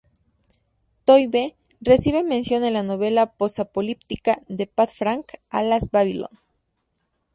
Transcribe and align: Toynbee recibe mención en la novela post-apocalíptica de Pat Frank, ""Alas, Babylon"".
Toynbee 1.05 1.55
recibe 1.79 2.23
mención 2.23 2.63
en 2.63 2.73
la 2.73 2.81
novela 2.81 3.33
post-apocalíptica 3.33 4.39
de 4.47 4.65
Pat 4.65 4.89
Frank, 4.91 5.33
""Alas, 5.51 5.91
Babylon"". 5.91 6.39